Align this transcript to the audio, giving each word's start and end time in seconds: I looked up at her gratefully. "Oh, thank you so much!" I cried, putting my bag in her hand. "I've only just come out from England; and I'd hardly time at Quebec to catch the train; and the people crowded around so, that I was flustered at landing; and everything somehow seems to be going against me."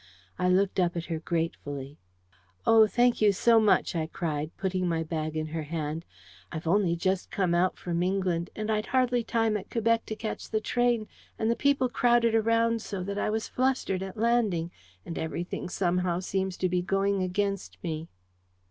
I 0.39 0.49
looked 0.49 0.79
up 0.79 0.97
at 0.97 1.05
her 1.05 1.19
gratefully. 1.19 1.99
"Oh, 2.65 2.87
thank 2.87 3.21
you 3.21 3.31
so 3.31 3.59
much!" 3.59 3.95
I 3.95 4.07
cried, 4.07 4.49
putting 4.57 4.87
my 4.89 5.03
bag 5.03 5.37
in 5.37 5.45
her 5.49 5.61
hand. 5.61 6.05
"I've 6.51 6.65
only 6.65 6.95
just 6.95 7.29
come 7.29 7.53
out 7.53 7.77
from 7.77 8.01
England; 8.01 8.49
and 8.55 8.71
I'd 8.71 8.87
hardly 8.87 9.23
time 9.23 9.55
at 9.57 9.69
Quebec 9.69 10.07
to 10.07 10.15
catch 10.15 10.49
the 10.49 10.59
train; 10.59 11.07
and 11.37 11.51
the 11.51 11.55
people 11.55 11.87
crowded 11.87 12.33
around 12.33 12.81
so, 12.81 13.03
that 13.03 13.19
I 13.19 13.29
was 13.29 13.47
flustered 13.47 14.01
at 14.01 14.17
landing; 14.17 14.71
and 15.05 15.19
everything 15.19 15.69
somehow 15.69 16.19
seems 16.19 16.57
to 16.57 16.67
be 16.67 16.81
going 16.81 17.21
against 17.21 17.77
me." 17.83 18.07